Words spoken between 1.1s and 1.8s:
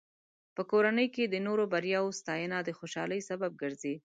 کې د نورو